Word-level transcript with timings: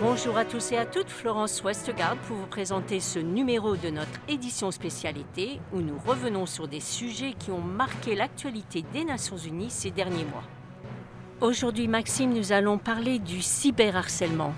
Bonjour 0.00 0.36
à 0.36 0.44
tous 0.44 0.72
et 0.72 0.76
à 0.76 0.84
toutes, 0.84 1.10
Florence 1.10 1.62
Westgard 1.62 2.16
pour 2.16 2.36
vous 2.36 2.46
présenter 2.46 2.98
ce 2.98 3.18
numéro 3.18 3.76
de 3.76 3.88
notre 3.88 4.18
édition 4.28 4.70
spécialité 4.70 5.60
où 5.72 5.80
nous 5.80 5.98
revenons 6.04 6.46
sur 6.46 6.66
des 6.66 6.80
sujets 6.80 7.34
qui 7.38 7.50
ont 7.50 7.60
marqué 7.60 8.14
l'actualité 8.14 8.84
des 8.92 9.04
Nations 9.04 9.36
Unies 9.36 9.70
ces 9.70 9.90
derniers 9.90 10.24
mois. 10.24 10.42
Aujourd'hui, 11.40 11.86
Maxime, 11.86 12.32
nous 12.32 12.50
allons 12.50 12.78
parler 12.78 13.20
du 13.20 13.42
cyberharcèlement. 13.42 14.54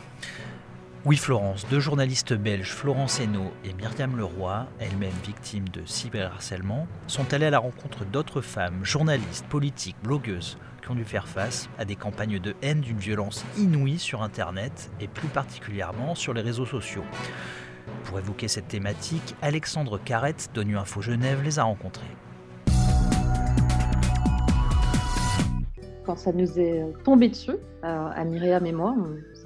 Oui 1.07 1.17
Florence, 1.17 1.67
deux 1.71 1.81
journalistes 1.81 2.35
belges, 2.35 2.73
Florence 2.73 3.21
Hainaut 3.21 3.53
et 3.65 3.73
Myriam 3.73 4.19
Leroy, 4.19 4.67
elles-mêmes 4.81 5.09
victimes 5.25 5.67
de 5.71 5.81
cyberharcèlement, 5.87 6.87
sont 7.07 7.33
allées 7.33 7.47
à 7.47 7.51
la 7.51 7.59
rencontre 7.59 8.05
d'autres 8.05 8.43
femmes, 8.43 8.85
journalistes, 8.85 9.47
politiques, 9.47 9.97
blogueuses, 10.03 10.59
qui 10.83 10.91
ont 10.91 10.95
dû 10.95 11.07
faire 11.07 11.27
face 11.27 11.71
à 11.79 11.87
des 11.87 11.97
campagnes 11.97 12.39
de 12.39 12.55
haine 12.61 12.83
d'une 12.83 12.99
violence 12.99 13.47
inouïe 13.57 13.99
sur 13.99 14.23
Internet 14.23 14.91
et 15.01 15.09
plus 15.09 15.29
particulièrement 15.29 16.15
sur 16.15 16.35
les 16.35 16.43
réseaux 16.43 16.67
sociaux. 16.67 17.05
Pour 18.05 18.19
évoquer 18.19 18.49
cette 18.49 18.69
thématique, 18.69 19.35
Alexandre 19.41 19.99
Carrette 19.99 20.51
d'ONU 20.53 20.77
Info 20.77 21.01
Genève 21.01 21.41
les 21.43 21.59
a 21.59 21.63
rencontrées. 21.63 22.15
Quand 26.05 26.17
ça 26.17 26.33
nous 26.33 26.59
est 26.59 26.85
tombé 27.05 27.31
dessus, 27.31 27.57
à 27.83 28.25
Myriam 28.25 28.65
et 28.67 28.73
moi, 28.73 28.97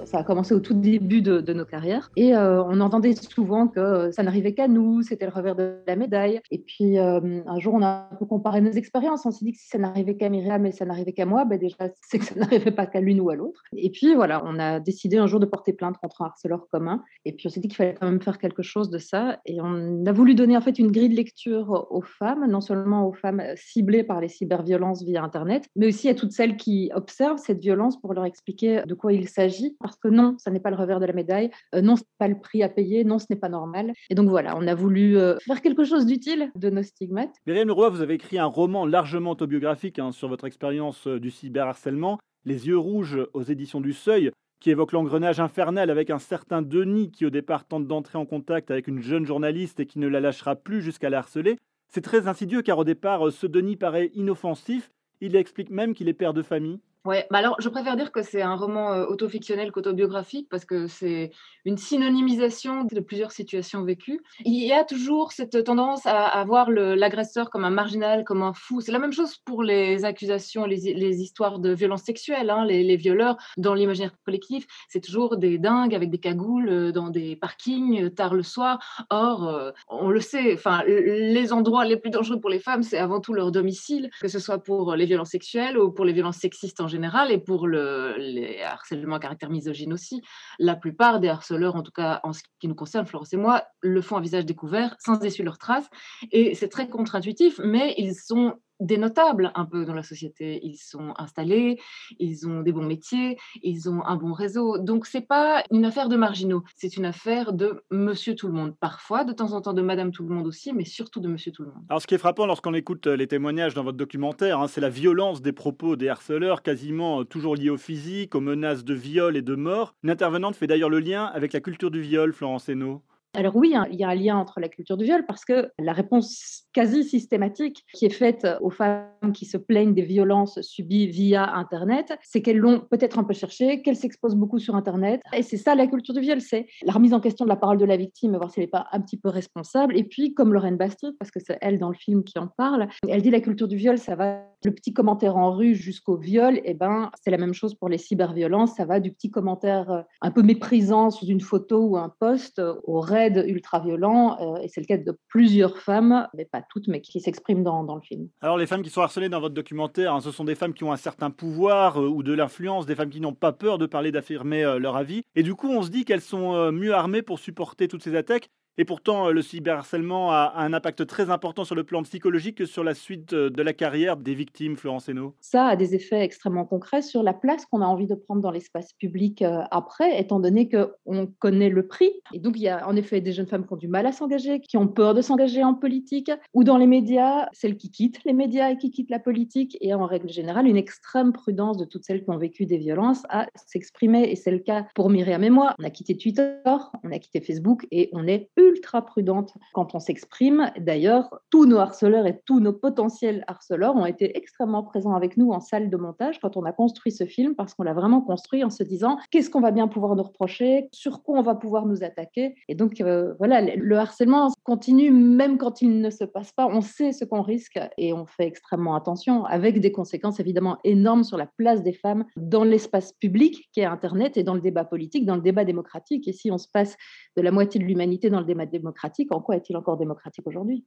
ça, 0.05 0.19
a 0.19 0.25
commencé 0.25 0.55
au 0.55 0.61
tout 0.61 0.75
début 0.75 1.23
de, 1.23 1.53
nos 1.53 1.65
carrières. 1.65 2.11
Et 2.17 2.35
euh, 2.35 2.63
on 2.65 2.81
entendait 2.81 3.15
souvent 3.15 3.69
que 3.69 4.11
ça 4.11 4.23
n'arrivait 4.23 4.55
qu'à 4.55 4.69
nous, 4.69 5.03
c'était 5.03 5.27
le 5.27 5.33
revers 5.33 5.55
de 5.55 5.77
la 5.87 5.97
médaille. 5.97 6.41
Et 6.51 6.59
puis 6.59 6.99
euh, 6.99 7.43
un 7.47 7.59
jour, 7.59 7.75
on 7.75 7.83
a 7.83 8.09
un 8.11 8.17
peu 8.17 8.27
comparé 8.27 8.61
nos 8.61 8.73
expériences. 8.73 9.25
On 9.25 9.31
s'est 9.31 9.45
dit 9.45 9.53
que 9.53 9.59
si 9.59 9.69
ça 9.69 9.79
n'arrivait 9.79 10.17
qu'à 10.17 10.29
Myriam 10.29 10.67
et 10.67 10.73
ça 10.73 10.85
n'arrivait 10.85 11.13
qu'à 11.13 11.27
moi, 11.27 11.45
ben 11.45 11.59
déjà, 11.59 11.77
c'est 12.03 12.19
que 12.19 12.25
ça 12.25 12.35
n'arrivait 12.39 12.73
pas 12.73 12.87
qu'à 12.87 13.01
l'une 13.01 13.21
ou 13.21 13.31
à 13.31 13.37
l'autre. 13.37 13.63
Et 13.77 13.91
puis 13.91 14.15
voilà, 14.15 14.43
on 14.45 14.59
a 14.59 14.81
décidé 14.81 15.17
un 15.17 15.27
jour 15.27 15.41
de 15.41 15.47
porter 15.47 15.73
plainte 15.73 15.97
contre 15.99 16.23
un 16.23 16.27
harceleur 16.27 16.67
commun. 16.71 17.03
Et 17.25 17.33
puis 17.33 17.47
on 17.47 17.51
s'est 17.51 17.61
dit 17.61 17.69
qu'il 17.69 17.77
fallait 17.77 17.95
quand 17.95 18.07
même 18.07 18.21
faire 18.21 18.39
quelque 18.39 18.63
chose 18.63 18.91
de 18.91 18.99
ça. 18.99 19.39
Et 19.47 19.61
on 19.61 20.05
a 20.07 20.13
voulu 20.13 20.35
donner 20.35 20.57
en 20.57 20.61
fait 20.61 20.79
une 20.79 20.91
grille 20.91 21.09
de 21.09 21.17
lecture 21.17 21.87
aux 21.91 22.03
femmes, 22.03 22.47
non 22.51 22.61
seulement 22.61 23.07
aux 23.07 23.13
femmes 23.13 23.43
ciblées 23.55 24.05
par 24.05 24.21
les 24.21 24.29
cyberviolences 24.29 25.03
via 25.05 25.23
Internet, 25.23 25.69
mais 25.77 25.87
aussi 25.87 26.09
à 26.09 26.15
toutes 26.15 26.33
celles 26.33 26.57
qui 26.57 26.91
observent 26.95 27.39
cette 27.39 27.61
violence 27.61 28.01
pour 28.01 28.13
leur 28.13 28.24
expliquer 28.25 28.83
de 28.87 28.95
quoi 28.95 29.13
il 29.13 29.29
s'agit 29.29 29.77
parce 29.81 29.97
que 29.97 30.09
non, 30.09 30.37
ça 30.39 30.51
n'est 30.51 30.61
pas 30.61 30.71
le 30.71 30.77
revers 30.77 31.01
de 31.01 31.07
la 31.07 31.13
médaille, 31.13 31.51
euh, 31.75 31.81
non, 31.81 31.97
ce 31.97 32.03
n'est 32.03 32.17
pas 32.19 32.29
le 32.29 32.39
prix 32.39 32.63
à 32.63 32.69
payer, 32.69 33.05
non, 33.05 33.19
ce 33.19 33.27
n'est 33.31 33.39
pas 33.39 33.49
normal. 33.49 33.93
Et 34.11 34.15
donc 34.15 34.29
voilà, 34.29 34.57
on 34.57 34.67
a 34.67 34.75
voulu 34.75 35.17
euh, 35.17 35.37
faire 35.47 35.63
quelque 35.63 35.85
chose 35.85 36.07
d'utile 36.07 36.51
de 36.55 36.71
nos 36.71 36.83
stigmates. 36.83 37.35
Myriam 37.47 37.69
Leroy, 37.69 37.91
vous 37.91 38.01
avez 38.01 38.15
écrit 38.15 38.39
un 38.39 38.47
roman 38.47 38.87
largement 38.87 39.31
autobiographique 39.31 39.99
hein, 39.99 40.13
sur 40.13 40.29
votre 40.29 40.47
expérience 40.47 41.07
euh, 41.07 41.21
du 41.21 41.31
cyberharcèlement, 41.31 42.19
Les 42.45 42.67
yeux 42.67 42.79
rouges 42.79 43.19
aux 43.33 43.43
éditions 43.43 43.81
du 43.81 43.93
Seuil, 43.93 44.31
qui 44.61 44.71
évoque 44.71 44.93
l'engrenage 44.93 45.41
infernal 45.41 45.91
avec 45.91 46.11
un 46.11 46.19
certain 46.19 46.63
Denis 46.63 47.11
qui 47.11 47.27
au 47.27 47.31
départ 47.31 47.67
tente 47.67 47.87
d'entrer 47.87 48.19
en 48.19 48.27
contact 48.27 48.71
avec 48.71 48.89
une 48.89 49.01
jeune 49.01 49.27
journaliste 49.27 49.81
et 49.81 49.87
qui 49.87 49.99
ne 49.99 50.09
la 50.09 50.21
lâchera 50.21 50.57
plus 50.57 50.81
jusqu'à 50.81 51.11
la 51.11 51.19
harceler. 51.19 51.59
C'est 51.89 52.01
très 52.01 52.29
insidieux 52.29 52.63
car 52.63 52.79
au 52.79 52.85
départ, 52.85 53.31
ce 53.31 53.47
Denis 53.47 53.77
paraît 53.77 54.11
inoffensif. 54.15 54.91
Il 55.21 55.37
explique 55.37 55.71
même 55.71 55.95
qu'il 55.95 56.09
est 56.09 56.15
père 56.15 56.35
de 56.35 56.43
famille. 56.43 56.81
Ouais, 57.05 57.27
bah 57.31 57.37
alors 57.37 57.57
je 57.61 57.69
préfère 57.69 57.97
dire 57.97 58.13
que 58.13 58.23
c'est 58.23 58.41
un 58.41 58.55
roman 58.55 58.95
euh, 58.95 59.05
autofictionnel 59.05 59.73
qu'autobiographique 59.73 60.49
parce 60.49 60.65
que 60.65 60.87
c'est 60.87 61.33
une 61.67 61.77
synonymisation 61.77 62.85
de 62.85 62.99
plusieurs 63.01 63.31
situations 63.31 63.83
vécues. 63.83 64.23
Il 64.47 64.65
y 64.65 64.73
a 64.73 64.85
toujours 64.85 65.33
cette 65.33 65.65
tendance 65.65 66.07
à, 66.07 66.43
voir 66.45 66.71
l'agresseur 66.71 67.51
comme 67.51 67.65
un 67.65 67.71
marginal, 67.71 68.25
comme 68.25 68.43
un 68.43 68.55
fou. 68.55 68.81
C'est 68.81 68.93
la 68.93 68.99
même 68.99 69.13
chose 69.13 69.37
pour 69.37 69.63
les 69.63 70.07
accusations, 70.07 70.65
les, 70.65 71.23
histoires 71.23 71.59
de 71.59 71.75
violences 71.75 72.05
sexuelles. 72.05 72.49
Hein, 72.49 72.65
les, 72.65 72.97
violeurs 72.97 73.37
dans 73.57 73.75
l'imaginaire 73.75 74.13
collectif, 74.25 74.67
c'est 74.89 75.01
toujours 75.01 75.37
des 75.37 75.59
dingues 75.59 75.95
avec 75.95 76.11
des 76.11 76.19
cagoules 76.19 76.93
dans 76.93 77.09
des 77.09 77.37
parkings 77.37 78.11
tard 78.11 78.35
le 78.35 78.43
soir. 78.43 78.79
Or, 79.11 79.73
on 79.89 80.11
le 80.11 80.21
sait, 80.21 80.55
enfin, 80.55 80.83
les 80.87 81.53
endroits 81.53 81.85
les 81.85 81.97
plus 81.97 82.11
dangereux 82.11 82.41
pour 82.41 82.51
les 82.51 82.61
femmes, 82.61 82.83
c'est 82.83 82.99
avant 82.99 83.21
tout 83.21 83.33
leur 83.33 83.53
domicile, 83.53 84.11
que 84.21 84.29
ce 84.29 84.39
soit 84.39 84.59
pour 84.59 84.95
les 84.97 85.07
violences 85.07 85.31
sexuelles 85.31 85.79
ou 85.79 85.91
pour 85.91 86.05
les 86.05 86.13
violences 86.13 86.37
sexistes 86.37 86.81
en 86.81 86.89
général 86.89 86.94
et 87.31 87.39
pour 87.39 87.67
le, 87.67 88.15
les 88.19 88.63
harcèlements 88.63 89.17
à 89.17 89.21
caractère 89.21 89.51
misogyne 89.51 89.93
aussi. 89.93 90.23
La 90.59 90.77
plupart 90.77 91.21
des 91.21 91.29
harceleurs, 91.29 91.77
en 91.77 91.83
tout 91.83 91.93
cas 91.93 92.21
en 92.23 92.33
ce 92.33 92.43
qui 92.61 92.69
nous 92.69 92.75
concerne, 92.75 93.07
Florence 93.07 93.33
et 93.33 93.37
moi, 93.37 93.65
le 93.81 94.01
font 94.01 94.17
à 94.17 94.21
visage 94.21 94.47
découvert, 94.47 94.97
sans 94.99 95.21
essuyer 95.23 95.45
leurs 95.45 95.59
traces. 95.59 95.89
Et 96.33 96.55
c'est 96.55 96.69
très 96.69 96.89
contre-intuitif, 96.89 97.61
mais 97.63 97.95
ils 97.99 98.15
sont 98.15 98.55
des 98.85 98.99
notables 98.99 99.51
un 99.55 99.65
peu 99.65 99.85
dans 99.85 99.95
la 99.95 100.03
société. 100.03 100.61
Ils 100.63 100.77
sont 100.77 101.15
installés, 101.17 101.81
ils 102.19 102.47
ont 102.47 102.61
des 102.61 102.73
bons 102.73 102.85
métiers, 102.85 103.39
ils 103.63 103.89
ont 103.89 104.05
un 104.05 104.17
bon 104.17 104.33
réseau. 104.33 104.79
Donc 104.79 105.07
c'est 105.07 105.27
pas 105.27 105.65
une 105.71 105.85
affaire 105.85 106.09
de 106.09 106.17
marginaux, 106.17 106.63
c'est 106.77 106.97
une 106.97 107.07
affaire 107.07 107.53
de 107.53 107.83
monsieur 107.91 108.35
tout 108.35 108.47
le 108.47 108.53
monde. 108.53 108.75
Parfois, 108.79 109.25
de 109.25 109.33
temps 109.33 109.53
en 109.53 109.61
temps, 109.61 109.73
de 109.73 109.83
madame 109.83 110.13
tout 110.13 110.23
le 110.23 110.35
monde 110.35 110.47
aussi, 110.47 110.73
mais 110.73 110.85
surtout 110.85 111.21
de 111.21 111.29
monsieur 111.29 111.51
tout 111.51 111.63
le 111.63 111.69
monde. 111.69 111.83
Alors 111.89 112.03
ce 112.03 112.07
qui 112.07 112.15
est 112.15 112.19
frappant 112.19 112.47
lorsqu'on 112.47 112.75
écoute 112.75 113.07
euh, 113.07 113.17
les 113.17 113.27
témoignages 113.27 113.75
dans 113.75 113.85
votre 113.85 113.97
documentaire, 113.97 114.61
hein, 114.61 114.69
c'est 114.69 114.81
la 114.81 114.91
violence 114.91 115.41
des 115.41 115.53
propos 115.53 115.97
des 115.97 116.09
harceleurs, 116.09 116.63
quasiment 116.63 117.21
euh, 117.21 117.25
toujours 117.25 117.57
liés 117.57 117.71
au 117.71 117.79
physique, 117.79 118.35
aux 118.35 118.41
menaces 118.41 118.85
de 118.85 118.95
viol 118.95 119.37
et 119.37 119.43
de 119.43 119.55
mort. 119.55 119.95
Une 120.03 120.11
intervenante 120.11 120.57
fait 120.57 120.67
d'ailleurs 120.67 120.91
le 120.91 121.01
lien 121.01 121.25
avec 121.25 121.53
la 121.53 121.61
culture 121.61 121.91
du 121.91 122.03
viol, 122.03 122.33
Florence 122.33 122.69
Hainaut. 122.69 123.03
Alors 123.37 123.57
oui, 123.57 123.75
hein, 123.75 123.87
il 123.91 123.99
y 123.99 124.05
a 124.05 124.09
un 124.09 124.15
lien 124.15 124.37
entre 124.37 124.61
la 124.61 124.69
culture 124.69 124.97
du 124.97 125.05
viol 125.05 125.27
parce 125.27 125.45
que 125.45 125.71
la 125.81 125.93
réponse 125.93 126.65
quasi 126.73 127.03
systématique 127.03 127.85
qui 127.93 128.07
est 128.07 128.11
faite 128.11 128.47
aux 128.61 128.71
femmes 128.71 129.33
qui 129.33 129.45
se 129.45 129.57
plaignent 129.57 129.93
des 129.93 130.03
violences 130.03 130.61
subies 130.61 131.09
via 131.09 131.53
Internet, 131.55 132.17
c'est 132.23 132.43
qu'elles 132.43 132.59
l'ont 132.59 132.81
peut-être 132.81 133.19
un 133.19 133.25
peu 133.25 133.35
cherché, 133.35 133.83
qu'elles 133.83 133.97
s'exposent 133.97 134.37
beaucoup 134.37 134.61
sur 134.61 134.77
Internet. 134.77 135.21
Et 135.37 135.43
c'est 135.43 135.57
ça 135.57 135.75
la 135.75 135.89
culture 135.89 136.15
du 136.15 136.21
viol, 136.21 136.41
c'est 136.41 136.67
la 136.85 136.93
remise 136.93 137.13
en 137.13 137.21
question 137.21 137.45
de 137.45 137.51
la 137.51 137.57
parole 137.57 137.79
de 137.79 137.85
la 137.85 137.97
victime, 137.97 138.37
voir 138.37 138.51
si 138.53 138.61
elle 138.61 138.65
n'est 138.65 138.71
pas 138.71 138.87
un 138.93 139.01
petit 139.01 139.17
peu 139.17 139.31
responsable. 139.31 139.97
Et 139.99 140.05
puis, 140.05 140.35
comme 140.35 140.53
Lorraine 140.53 140.77
Bastide, 140.77 141.17
parce 141.19 141.33
que 141.33 141.41
c'est 141.41 141.59
elle 141.61 141.79
dans 141.79 141.89
le 141.89 141.97
film 141.97 142.23
qui 142.23 142.39
en 142.39 142.47
parle, 142.47 142.89
elle 143.09 143.23
dit 143.23 143.31
la 143.31 143.41
culture 143.41 143.67
du 143.67 143.77
viol, 143.77 143.99
ça 143.99 144.15
va 144.15 144.43
le 144.65 144.73
petit 144.73 144.93
commentaire 144.93 145.37
en 145.37 145.53
rue 145.53 145.75
jusqu'au 145.75 146.17
viol, 146.17 146.61
eh 146.65 146.75
ben, 146.75 147.11
c'est 147.23 147.31
la 147.31 147.37
même 147.37 147.55
chose 147.55 147.75
pour 147.75 147.89
les 147.89 147.99
cyberviolences. 147.99 148.75
Ça 148.77 148.85
va 148.85 149.01
du 149.01 149.13
petit 149.13 149.31
commentaire 149.31 149.91
euh, 149.91 150.03
un 150.23 150.31
peu 150.31 150.43
méprisant 150.43 151.11
sous 151.11 151.27
une 151.27 151.41
photo 151.41 151.81
ou 151.81 151.97
un 151.97 152.09
post 152.09 152.61
au 152.85 153.01
raid 153.01 153.45
ultra 153.47 153.81
violent. 153.81 154.37
Euh, 154.41 154.63
et 154.63 154.69
c'est 154.69 154.81
le 154.81 154.87
cas 154.87 154.97
de 154.97 155.19
plusieurs 155.29 155.79
femmes, 155.79 156.27
mais 156.35 156.45
pas 156.45 156.63
toutes, 156.63 156.89
mais 156.89 157.01
qui 157.01 157.21
s'expriment 157.21 157.63
dans, 157.63 157.85
dans, 157.85 157.97
le 157.97 158.03
film. 158.03 158.29
Alors, 158.41 158.57
les 158.57 158.67
femmes 158.67 158.83
qui 158.83 158.91
sont 158.91 159.03
harcelées 159.03 159.29
dans 159.29 159.41
votre 159.41 159.55
documentaire, 159.55 160.15
hein, 160.15 160.21
ce 160.21 160.31
sont 160.31 160.45
des 160.45 160.55
femmes 160.55 160.75
qui 160.75 160.85
ont 160.85 160.93
un 160.93 160.97
certain 160.97 161.31
pouvoir 161.31 162.01
euh, 162.01 162.09
ou 162.09 162.23
de 162.23 162.33
l'influence, 162.33 162.87
des 162.87 162.95
femmes 162.95 163.11
qui 163.11 163.21
n'ont 163.21 163.35
pas 163.35 163.53
peur 163.53 163.79
de 163.79 163.87
parler, 163.87 164.13
d'affirmer 164.13 164.63
leur 164.79 164.97
avis. 164.97 165.23
Et 165.35 165.43
du 165.43 165.55
coup, 165.55 165.69
on 165.69 165.83
se 165.83 165.91
dit 165.91 166.05
qu'elles 166.05 166.21
sont 166.21 166.73
mieux 166.73 166.95
armées 166.95 167.23
pour 167.23 167.39
supporter 167.39 167.89
toutes 167.89 168.03
ces 168.03 168.17
attaques. 168.17 168.51
Et 168.77 168.85
pourtant, 168.85 169.29
euh, 169.29 169.33
le 169.33 169.41
cyberharcèlement 169.41 170.33
a 170.33 170.55
un 170.57 170.73
impact 170.73 171.07
très 171.07 171.31
important 171.31 171.65
sur 171.65 171.77
le 171.77 171.85
plan 171.85 172.03
psychologique 172.03 172.57
que 172.57 172.67
sur 172.67 172.83
la 172.83 172.95
suite 172.95 173.33
euh, 173.33 173.49
de 173.49 173.63
la 173.63 173.73
carrière 173.73 174.17
des 174.17 174.35
victimes, 174.35 174.77
Florence 174.77 175.09
Hainaut. 175.09 175.35
Ça 175.41 175.67
a 175.67 175.77
des 175.77 175.95
effets 175.95 176.23
extrêmement 176.23 176.65
concrets 176.65 177.03
sur 177.03 177.23
la 177.23 177.35
place 177.35 177.67
qu'on 177.67 177.83
a 177.83 177.87
envie 177.87 178.09
de 178.09 178.17
prendre 178.17 178.43
dans 178.43 178.51
l'espace 178.51 178.93
public 178.95 179.43
euh, 179.43 179.61
après, 179.71 180.21
étant 180.21 180.41
donné 180.41 180.69
qu'on 180.69 181.29
connaît 181.39 181.69
le 181.69 181.87
prix. 181.87 182.11
Et 182.33 182.41
donc, 182.41 182.57
il 182.57 182.63
y 182.63 182.69
a 182.69 182.89
en 182.89 182.97
effet 182.97 183.21
des 183.21 183.33
jeunes 183.33 183.47
femmes 183.47 183.65
qui 183.65 183.73
ont 183.73 183.77
du 183.77 183.87
mal 183.87 184.07
à 184.07 184.13
s'engager, 184.13 184.61
qui 184.61 184.77
ont 184.77 184.89
peur 184.89 185.15
de 185.15 185.23
s'engager 185.23 185.63
en 185.63 185.75
politique, 185.75 186.33
ou 186.53 186.65
dans 186.65 186.77
les 186.77 186.89
médias, 186.89 187.49
celles 187.53 187.77
qui 187.77 187.93
quittent 187.93 188.25
les 188.25 188.33
médias 188.33 188.71
et 188.71 188.77
qui 188.77 188.91
quittent 188.91 189.11
la 189.11 189.21
politique, 189.21 189.79
et 189.81 189.95
en 189.95 190.05
règle 190.07 190.29
générale, 190.29 190.67
une 190.67 190.77
extrême 190.77 191.33
prudence 191.33 191.77
de 191.77 191.85
toutes 191.85 192.05
celles 192.05 192.25
qui 192.25 192.31
ont 192.31 192.39
vécu 192.39 192.67
des 192.67 192.79
violences 192.79 193.23
à 193.29 193.47
s'exprimer. 193.55 194.33
Et 194.33 194.35
c'est 194.35 194.51
le 194.51 194.59
cas 194.59 194.87
pour 194.97 195.11
Myriam 195.11 195.45
et 195.45 195.51
moi. 195.51 195.77
On 195.79 195.85
a 195.85 195.91
quitté 195.91 196.17
Twitter, 196.17 196.57
on 197.05 197.13
a 197.13 197.19
quitté 197.21 197.41
Facebook, 197.41 197.87
et 197.93 198.09
on 198.13 198.27
est 198.27 198.51
ultra 198.65 199.03
prudente 199.03 199.55
quand 199.73 199.95
on 199.95 199.99
s'exprime. 199.99 200.71
D'ailleurs, 200.79 201.41
tous 201.51 201.67
nos 201.67 201.79
harceleurs 201.79 202.27
et 202.27 202.41
tous 202.45 202.61
nos 202.61 202.73
potentiels 202.73 203.45
harceleurs 203.47 203.97
ont 203.97 204.07
été 204.07 204.37
extrêmement 204.37 204.83
présents 204.83 205.15
avec 205.15 205.37
nous 205.37 205.51
en 205.51 205.61
salle 205.61 205.91
de 205.91 205.97
montage 205.97 206.41
quand 206.41 206.57
on 206.57 206.65
a 206.65 206.73
construit 206.73 207.13
ce 207.13 207.25
film, 207.25 207.55
parce 207.55 207.75
qu'on 207.75 207.83
l'a 207.83 207.95
vraiment 207.95 208.21
construit 208.21 208.65
en 208.65 208.71
se 208.71 208.83
disant 208.83 209.19
qu'est-ce 209.31 209.51
qu'on 209.51 209.61
va 209.61 209.71
bien 209.71 209.89
pouvoir 209.89 210.17
nous 210.17 210.23
reprocher, 210.23 210.89
sur 210.93 211.23
quoi 211.23 211.39
on 211.39 211.43
va 211.43 211.55
pouvoir 211.55 211.87
nous 211.87 212.03
attaquer? 212.03 212.55
Et 212.69 212.75
donc, 212.75 213.01
euh, 213.01 213.35
voilà, 213.39 213.61
le 213.61 213.97
harcèlement 213.97 214.53
continue 214.63 215.11
même 215.11 215.59
quand 215.59 215.83
il 215.83 216.01
ne 216.01 216.11
se 216.11 216.25
passe 216.25 216.53
pas. 216.53 216.67
On 216.67 216.81
sait 216.81 217.13
ce 217.13 217.25
qu'on 217.25 217.43
risque 217.43 217.79
et 217.99 218.13
on 218.13 218.27
fait 218.27 218.47
extrêmement 218.47 218.95
attention, 218.95 219.45
avec 219.45 219.81
des 219.81 219.93
conséquences 219.93 220.41
évidemment 220.41 220.79
énormes 220.85 221.25
sur 221.25 221.37
la 221.37 221.47
place 221.47 221.83
des 221.83 221.93
femmes 221.93 222.25
dans 222.37 222.65
l'espace 222.65 223.13
public 223.13 223.69
qui 223.73 223.81
est 223.81 223.85
Internet 223.85 224.37
et 224.37 224.43
dans 224.43 224.55
le 224.55 224.61
débat 224.61 224.85
politique, 224.85 225.27
dans 225.27 225.37
le 225.37 225.43
débat 225.43 225.65
démocratique. 225.65 226.29
Et 226.29 226.33
si 226.33 226.51
on 226.51 226.59
se 226.59 226.69
passe 226.69 226.97
de 227.37 227.43
la 227.43 227.51
moitié 227.51 227.81
de 227.81 227.85
l'humanité 227.85 228.31
dans 228.31 228.41
le 228.41 228.47
débat 228.47 228.54
démocratique, 228.67 229.33
en 229.33 229.41
quoi 229.41 229.57
est-il 229.57 229.77
encore 229.77 229.97
démocratique 229.97 230.47
aujourd'hui? 230.47 230.85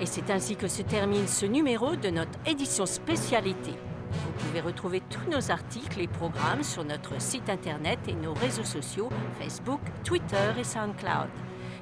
Et 0.00 0.06
c'est 0.06 0.30
ainsi 0.30 0.56
que 0.56 0.68
se 0.68 0.82
termine 0.82 1.26
ce 1.26 1.46
numéro 1.46 1.96
de 1.96 2.08
notre 2.08 2.38
édition 2.46 2.86
spécialité. 2.86 3.72
Vous 4.10 4.32
pouvez 4.38 4.60
retrouver 4.60 5.02
tous 5.10 5.30
nos 5.30 5.50
articles 5.50 6.00
et 6.00 6.08
programmes 6.08 6.62
sur 6.62 6.84
notre 6.84 7.20
site 7.20 7.48
internet 7.48 7.98
et 8.08 8.14
nos 8.14 8.34
réseaux 8.34 8.64
sociaux 8.64 9.08
Facebook, 9.38 9.80
Twitter 10.04 10.52
et 10.58 10.64
SoundCloud. 10.64 11.30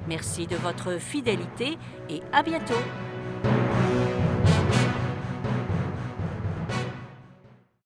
Merci 0.07 0.47
de 0.47 0.55
votre 0.55 0.99
fidélité 0.99 1.77
et 2.09 2.21
à 2.31 2.43
bientôt 2.43 2.73